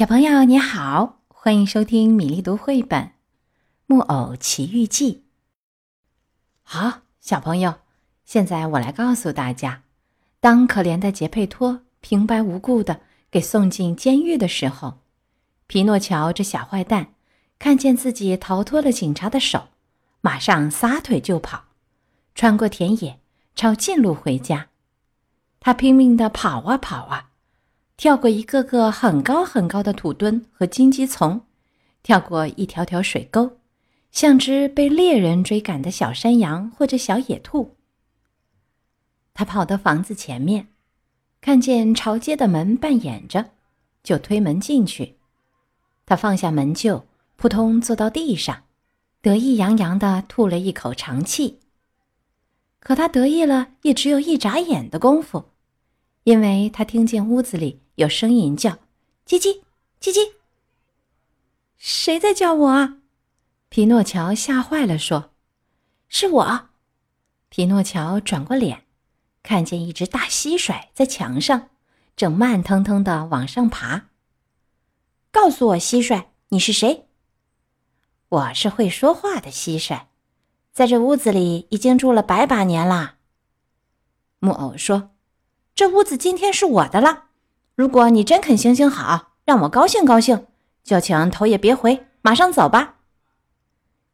[0.00, 3.02] 小朋友你好，欢迎收听米粒读绘本
[3.84, 5.12] 《木偶奇遇记》。
[6.62, 7.80] 好，小朋友，
[8.24, 9.82] 现在我来告诉大家，
[10.40, 15.00] 当可怜的杰佩托平白无故的给送进监狱的时候，
[15.66, 17.12] 皮诺乔这小坏蛋
[17.58, 19.68] 看见自己逃脱了警察的手，
[20.22, 21.64] 马上撒腿就跑，
[22.34, 23.20] 穿过田野，
[23.54, 24.68] 抄近路回家。
[25.60, 27.29] 他拼命的跑啊跑啊。
[28.00, 31.42] 跳过一个个很高很高的土墩和荆棘丛，
[32.02, 33.58] 跳过一条条水沟，
[34.10, 37.76] 像只被猎人追赶的小山羊或者小野兔。
[39.34, 40.68] 他跑到房子前面，
[41.42, 43.50] 看见朝街的门半掩着，
[44.02, 45.18] 就推门进去。
[46.06, 47.02] 他放下门臼，
[47.36, 48.62] 扑通坐到地上，
[49.20, 51.60] 得意洋洋地吐了一口长气。
[52.78, 55.50] 可他得意了，也只有一眨眼的功夫，
[56.24, 57.82] 因为他听见屋子里。
[58.00, 58.78] 有声音叫
[59.28, 59.60] ：“叽叽，
[60.00, 60.32] 叽叽。”
[61.76, 62.96] 谁在叫我啊？
[63.68, 65.34] 皮诺乔吓坏了，说
[66.08, 66.70] ：“是我。”
[67.50, 68.86] 皮诺乔转过脸，
[69.42, 71.68] 看见一只大蟋蟀在墙上，
[72.16, 74.06] 正慢腾腾的往上爬。
[75.30, 77.06] 告诉我，蟋蟀，你是谁？
[78.30, 80.06] 我是会说话的蟋蟀，
[80.72, 83.18] 在这屋子里已经住了百把年啦。
[84.38, 85.10] 木偶说
[85.76, 87.26] ：“这屋子今天是我的了。”
[87.80, 90.44] 如果你真肯行行好，让我高兴高兴，
[90.84, 92.96] 就请头也别回，马上走吧。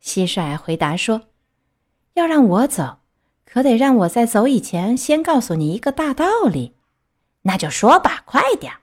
[0.00, 1.22] 蟋蟀回答说
[2.14, 2.98] ：“要让我走，
[3.44, 6.76] 可得让我在走以前先告诉你一个大道理。
[7.42, 8.74] 那就说吧，快点。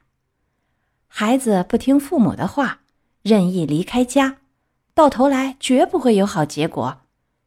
[1.07, 2.81] 孩子不听父母的话，
[3.21, 4.39] 任意离开家，
[4.93, 7.03] 到头来绝不会有好结果。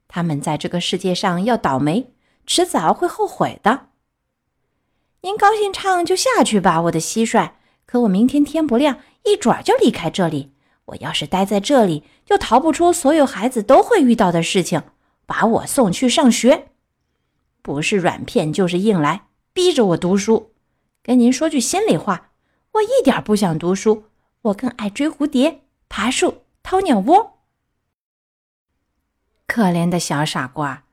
[0.09, 2.15] 他们在这个世界上要倒霉，
[2.47, 3.89] 迟早会后悔的。”
[5.27, 7.51] 您高兴唱就下去吧，我的蟋蟀。
[7.85, 10.53] 可我明天天不亮，一转就离开这里。
[10.85, 14.85] 我要是待在这里，就逃不出所有孩子都会遇到的事情，
[15.27, 16.69] 把我送去上学。
[17.61, 20.53] 不是软骗就是硬来，逼着我读书。
[21.03, 22.31] 跟您说句心里话，
[22.75, 24.05] 我一点不想读书，
[24.43, 27.41] 我更爱追蝴蝶、爬树、掏鸟窝。
[29.49, 30.85] 可怜的小傻瓜，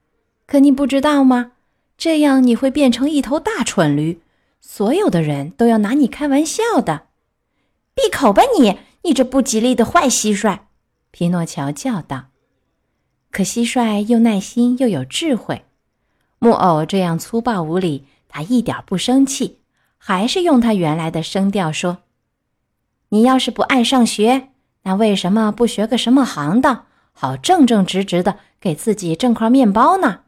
[0.48, 1.52] 可你不知道吗？
[1.96, 4.22] 这样你会变成一头大蠢驴。
[4.66, 7.08] 所有的人都要拿你开玩笑的，
[7.94, 8.80] 闭口吧你！
[9.04, 10.60] 你这不吉利的坏蟋蟀！
[11.12, 12.28] 皮诺乔叫道。
[13.30, 15.66] 可蟋蟀又耐心又有智慧，
[16.40, 19.60] 木偶这样粗暴无礼，他一点不生气，
[19.98, 21.98] 还是用他原来的声调说
[23.10, 24.50] ：“你要是不爱上学，
[24.84, 30.22] 那为什么不学个什么行当，好正正直直的给自己挣块面包呢？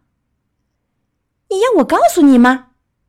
[1.50, 2.68] 你要我告诉你吗？”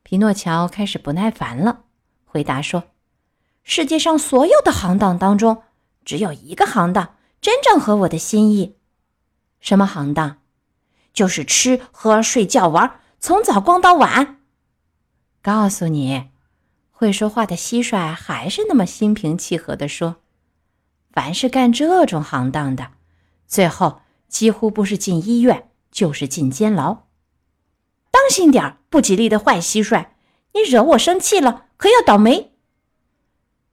[0.09, 1.81] 皮诺乔开始不耐烦了，
[2.27, 2.85] 回答说
[3.65, 5.65] ：“世界上所有的行当当中，
[6.05, 8.77] 只有一个行当真正合我的心意。
[9.59, 10.39] 什么行当？
[11.13, 14.39] 就是吃喝睡觉玩，从早逛到晚。
[15.43, 16.29] 告诉你，
[16.93, 20.19] 会说话的蟋蟀还是那么心平气和地说：
[21.11, 22.93] 凡是干这种行当的，
[23.49, 27.06] 最后几乎不是进医院，就是进监牢。”
[28.27, 30.09] 当心点儿，不吉利的坏蟋蟀！
[30.53, 32.51] 你惹我生气了，可要倒霉。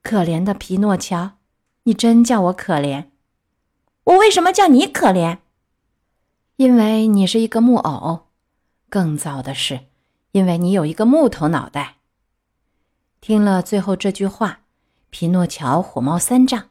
[0.04, 1.40] 可怜的皮诺乔，
[1.86, 3.06] 你真叫我可怜。
[4.04, 5.40] 我为什么叫你可怜？
[6.58, 8.28] 因为你是一个木偶。
[8.92, 9.88] 更糟的是，
[10.34, 11.96] 因为你有一个木头脑袋。
[13.22, 14.60] 听了最后这句话，
[15.10, 16.70] 皮诺乔火冒三丈，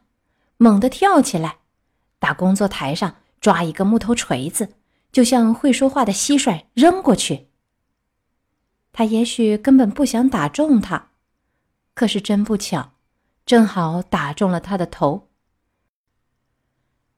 [0.55, 1.57] 猛地跳起来，
[2.17, 4.69] 打工作台上抓一个木头锤子，
[5.11, 7.49] 就向会说话的蟋蟀扔过去。
[8.93, 11.09] 他也许根本不想打中他，
[11.95, 12.93] 可是真不巧，
[13.43, 15.29] 正好打中了他的头。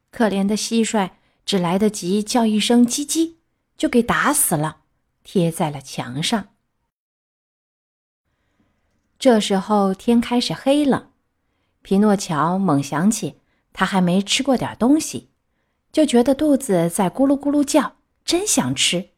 [0.10, 1.12] 可怜的蟋蟀
[1.46, 3.36] 只来得及叫一声“叽叽”，
[3.76, 4.84] 就给打死了，
[5.26, 6.48] 贴在了墙上。
[9.20, 11.12] 这时候天开始黑了，
[11.82, 13.42] 皮诺乔猛想起
[13.74, 15.30] 他还没吃过点东西，
[15.92, 19.10] 就觉得肚子在咕噜咕噜叫，真想吃。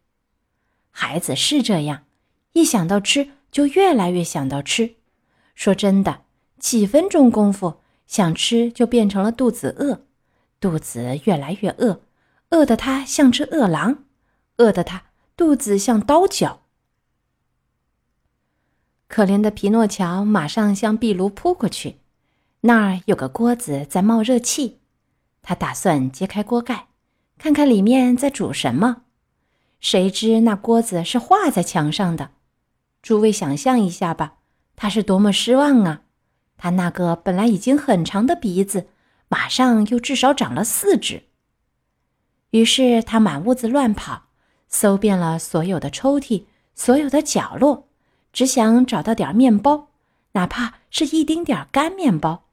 [0.90, 2.07] 孩子是这样。
[2.58, 4.96] 一想到吃，就越来越想到吃。
[5.54, 6.22] 说真的，
[6.58, 10.02] 几分钟功夫，想吃就变成了肚子饿，
[10.60, 12.02] 肚子越来越饿，
[12.50, 14.06] 饿得他像只饿狼，
[14.58, 15.04] 饿得他
[15.36, 16.64] 肚子像刀绞。
[19.08, 21.98] 可怜的皮诺乔马上向壁炉扑过去，
[22.62, 24.80] 那儿有个锅子在冒热气，
[25.44, 26.88] 他打算揭开锅盖，
[27.38, 29.04] 看看里面在煮什么。
[29.80, 32.32] 谁知那锅子是画在墙上的。
[33.08, 34.34] 诸位想象一下吧，
[34.76, 36.02] 他是多么失望啊！
[36.58, 38.90] 他那个本来已经很长的鼻子，
[39.30, 41.24] 马上又至少长了四只。
[42.50, 44.24] 于是他满屋子乱跑，
[44.68, 46.44] 搜遍了所有的抽屉、
[46.76, 47.88] 所有的角落，
[48.34, 49.88] 只想找到点面包，
[50.34, 52.44] 哪怕是一丁点干面包。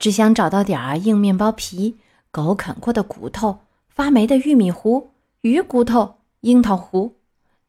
[0.00, 1.98] 只想找到点儿硬面包皮、
[2.32, 5.12] 狗啃过的骨头、发霉的玉米糊、
[5.42, 7.12] 鱼骨头、樱桃核。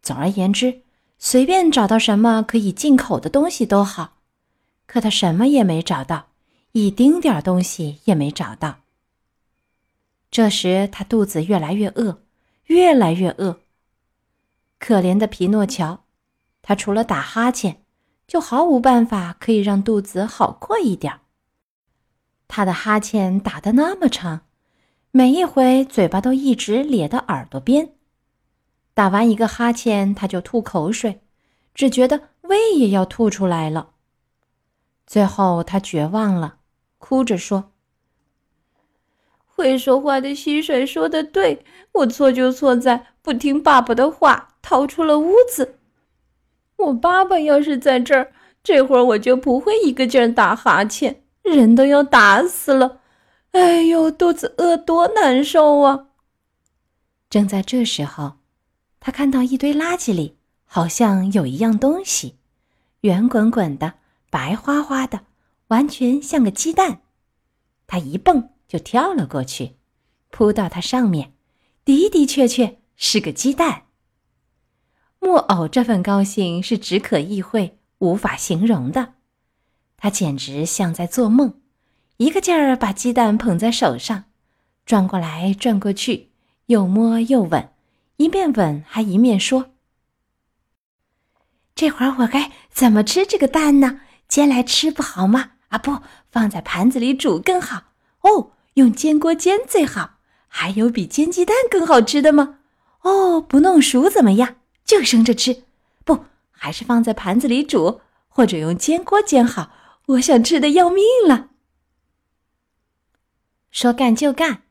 [0.01, 0.81] 总而言之，
[1.19, 4.15] 随便找到什么可以进口的东西都好。
[4.87, 6.29] 可他什么也没找到，
[6.71, 8.79] 一丁点东西也没找到。
[10.31, 12.23] 这时他肚子越来越饿，
[12.65, 13.59] 越来越饿。
[14.79, 16.05] 可怜的皮诺乔，
[16.61, 17.83] 他除了打哈欠，
[18.25, 21.19] 就毫无办法可以让肚子好过一点儿。
[22.47, 24.41] 他的哈欠打得那么长，
[25.11, 27.93] 每一回嘴巴都一直咧到耳朵边。
[28.93, 31.21] 打完一个哈欠，他就吐口水，
[31.73, 33.91] 只觉得胃也要吐出来了。
[35.07, 36.57] 最后他绝望了，
[36.97, 37.71] 哭着说
[39.45, 45.79] ：“会说话的蟋蟀说的对，我错就错在不听爸爸的话，逃出了屋子。
[46.77, 48.31] 我爸爸要是在这儿，
[48.63, 52.99] 这会儿我就不会一个劲儿打哈欠。”人都要打死了，
[53.53, 56.09] 哎呦，肚子饿多难受啊！
[57.27, 58.33] 正在这时候，
[58.99, 62.35] 他看到一堆垃圾里好像有一样东西，
[63.01, 63.95] 圆滚滚的，
[64.29, 65.21] 白花花的，
[65.67, 67.01] 完全像个鸡蛋。
[67.87, 69.77] 他一蹦就跳了过去，
[70.29, 71.33] 扑到它上面，
[71.85, 73.83] 的的确确是个鸡蛋。
[75.19, 79.15] 木偶这份高兴是只可意会、无法形容的。
[79.97, 81.55] 他简直像在做梦，
[82.17, 84.25] 一个劲儿把鸡蛋捧在手上，
[84.85, 86.29] 转过来转过去，
[86.67, 87.69] 又摸又吻，
[88.19, 89.71] 一面吻还一面说
[91.73, 94.01] ：“这会儿我该怎么吃这个蛋呢？
[94.27, 95.51] 煎来吃不好吗？
[95.69, 95.99] 啊，不，
[96.29, 97.93] 放在盘子里煮更好。
[98.23, 100.17] 哦，用煎锅煎最好。
[100.49, 102.57] 还有比煎鸡蛋更好吃的吗？
[103.03, 104.57] 哦，不弄熟怎么样？
[104.83, 105.63] 就生着吃。
[106.03, 109.71] 不，还是放在盘子里煮，或者用煎锅煎好。”
[110.07, 111.51] 我想吃的要命了。
[113.71, 114.63] 说干就干，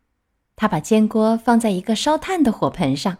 [0.55, 3.19] 他把煎锅放在一个烧炭的火盆上，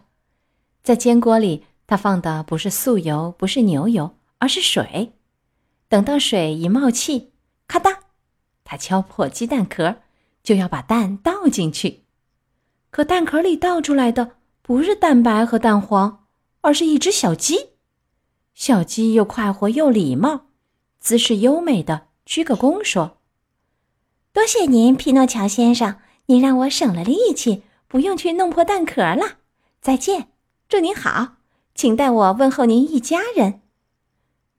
[0.83, 5.13] 在煎锅里，他放的不是素油，不是牛油，而是水。
[5.87, 7.31] 等到水一冒气，
[7.67, 7.97] 咔嗒，
[8.63, 9.97] 他敲破鸡蛋壳，
[10.43, 12.03] 就要把蛋倒进去。
[12.91, 16.25] 可蛋壳里倒出来的不是蛋白和蛋黄，
[16.61, 17.69] 而是一只小鸡。
[18.53, 20.47] 小鸡又快活又礼貌，
[20.99, 22.07] 姿势优美的。
[22.25, 23.17] 鞠个躬说
[24.31, 25.95] ：“多谢您，匹诺乔先生，
[26.27, 29.37] 您让我省了力气，不用去弄破蛋壳了。
[29.81, 30.27] 再见，
[30.69, 31.37] 祝您好，
[31.73, 33.61] 请代我问候您一家人。”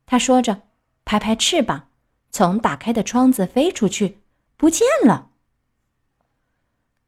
[0.06, 0.62] 他说着，
[1.04, 1.86] 拍拍翅膀，
[2.32, 4.18] 从打开的窗子飞出去，
[4.56, 5.30] 不见了。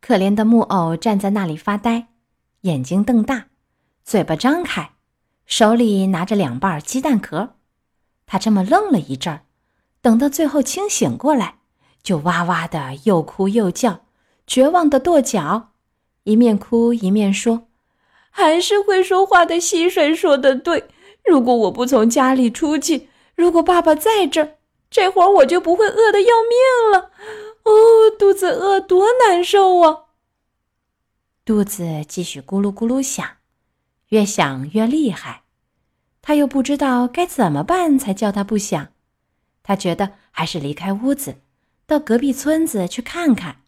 [0.01, 2.11] 可怜的木偶站在那里发呆，
[2.61, 3.49] 眼睛瞪大，
[4.05, 4.93] 嘴巴张开，
[5.47, 7.57] 手里拿着两瓣鸡蛋壳。
[8.25, 9.47] 他这么愣了一阵儿。
[10.01, 11.59] 等到最后清醒过来，
[12.05, 14.05] 就哇哇的又哭又叫，
[14.47, 15.73] 绝望的跺脚，
[16.23, 17.67] 一面哭一面说
[18.35, 20.89] ：“还是会说话的蟋蟀说的对，
[21.25, 24.57] 如果我不从家里出去，如果爸爸在这儿，
[24.91, 27.11] 这会儿我就不会饿得要命了。
[27.65, 30.07] 哦，肚子饿多难受啊！”
[31.45, 33.25] 肚子继续咕噜咕噜响，
[34.09, 35.43] 越响越厉害，
[36.23, 38.89] 他又不知道该怎么办才叫他不响。
[39.63, 41.37] 他觉得还是离开屋子，
[41.87, 43.63] 到隔壁村子去看看，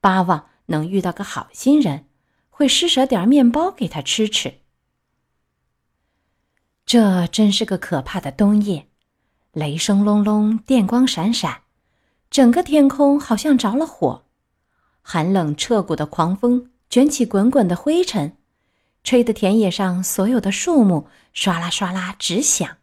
[0.00, 2.06] 巴望能遇到个好心人，
[2.56, 4.60] 会施舍点面包给他吃吃。
[6.86, 8.86] 这真是个可怕的冬夜，
[9.50, 11.62] 雷声隆隆，电光闪闪，
[12.30, 14.26] 整个天空好像着了火，
[15.02, 18.36] 寒冷彻骨的狂风卷起滚滚的灰尘，
[19.02, 22.76] 吹得田野上所有的树木唰啦唰啦直响。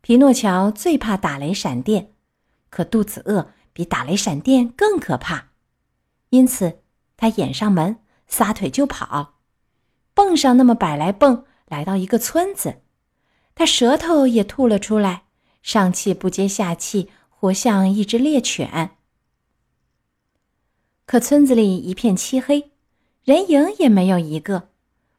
[0.00, 2.12] 皮诺乔最怕打雷闪电，
[2.70, 5.50] 可肚子饿比打雷闪电更可怕，
[6.30, 6.80] 因此
[7.16, 9.34] 他掩上门，撒腿就跑，
[10.14, 12.82] 蹦上那么百来蹦，来到一个村子，
[13.54, 15.24] 他舌头也吐了出来，
[15.62, 18.90] 上气不接下气，活像一只猎犬。
[21.06, 22.70] 可村子里一片漆黑，
[23.24, 24.68] 人影也没有一个，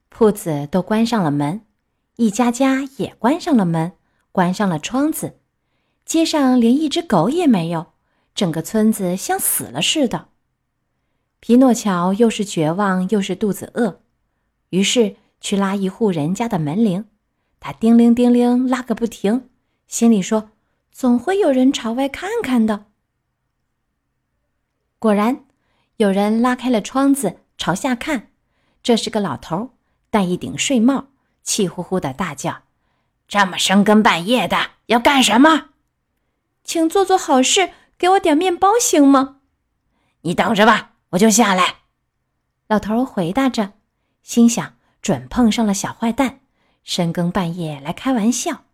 [0.08, 1.66] 铺子都关上了门，
[2.16, 3.94] 一家家也关上了门。
[4.32, 5.40] 关上了窗子，
[6.06, 7.94] 街上连一只狗也没有，
[8.36, 10.30] 整个村子像死了似的。
[11.40, 14.02] 皮诺乔又是绝望又是肚子饿，
[14.70, 17.06] 于是去拉一户人家的门铃，
[17.60, 19.50] 他叮铃叮铃拉个不停，
[19.88, 20.52] 心里说
[20.92, 22.88] ：“总会有人朝外看看的。
[25.00, 25.46] 果然，
[25.96, 28.32] 有人拉开了窗子朝下看，
[28.84, 29.72] 这是个老头，
[30.10, 31.08] 戴一顶睡帽，
[31.42, 32.64] 气呼呼的大叫
[33.30, 35.70] ：“这么深更半夜的要干什么？
[36.66, 39.38] 请做做好事，给我点面包行吗？”
[40.24, 41.76] 你等着吧，我就下来。
[42.68, 43.74] 老头回答着，
[44.22, 46.42] 心想：准碰上了小坏蛋，
[46.84, 48.66] 深更半夜来开玩笑。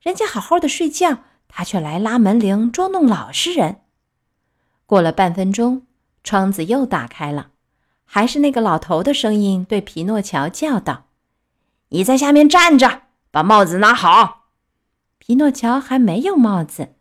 [0.00, 3.80] 人家好好的睡觉，他却来拉门铃捉弄老实人。
[4.86, 5.86] 过了半分钟，
[6.22, 7.50] 窗子又打开了，
[8.04, 11.06] 还是那个老头的声音对皮诺乔叫道
[11.90, 14.50] ：“你在下面站着，把帽子拿好。”
[15.18, 16.94] 皮诺乔还没有帽子，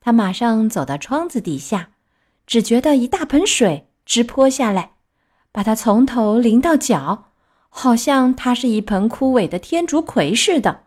[0.00, 1.92] 他马上走到窗子底下。
[2.46, 4.92] 只觉得一大盆水直泼下来，
[5.52, 7.26] 把他从头淋到脚，
[7.68, 10.84] 好像他是一盆枯萎的天竺葵似的。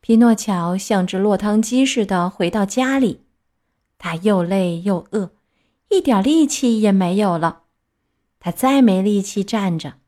[0.00, 3.26] 皮诺乔像只落汤鸡似的回到家里，
[3.98, 5.32] 他又累又饿，
[5.90, 7.64] 一点力气也没有了。
[8.40, 9.98] 他再没力气站着，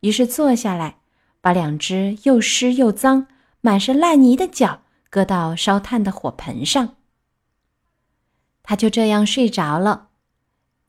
[0.00, 0.98] 于是坐下来，
[1.40, 3.28] 把两只又湿又脏、
[3.62, 6.96] 满是烂泥的脚搁到烧炭的火盆上。
[8.62, 10.09] 他就这样睡着了。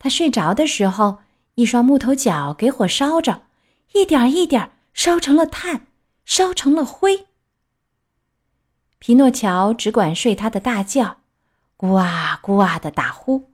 [0.04, 1.20] 他睡着的时候，
[1.54, 3.44] 一双木头脚给火烧着，
[3.94, 5.86] 一点一点烧成了炭，
[6.26, 7.28] 烧成了灰。
[8.98, 11.18] 皮诺乔只管睡他的大觉，
[11.78, 13.52] 咕啊咕啊的打呼，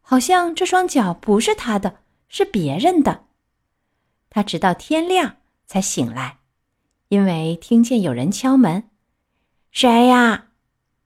[0.00, 1.98] 好像这双脚不是他的，
[2.28, 3.26] 是别人的。
[4.30, 6.38] 他直到天亮才醒来，
[7.06, 8.90] 因为听见有人敲门。
[9.70, 10.46] 谁呀？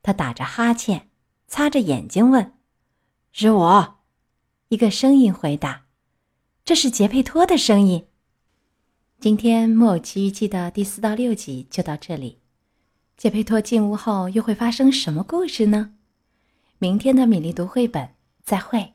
[0.02, 1.10] 他打着哈欠，
[1.46, 2.54] 擦着眼睛问。
[3.32, 3.97] 是我，
[4.70, 5.86] 一个声音回答
[6.62, 8.04] ：“这是杰佩托的声音。”
[9.18, 12.40] 今天《木偶奇遇记》的第四到六集就到这里。
[13.16, 15.94] 杰佩托进屋后又会发生什么故事呢？
[16.76, 18.10] 明天的米粒读绘本，
[18.42, 18.92] 再会。